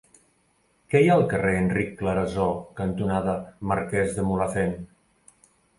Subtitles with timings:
[0.93, 2.49] Què hi ha al carrer Enric Clarasó
[2.83, 3.39] cantonada
[3.73, 4.77] Marquès de Mulhacén?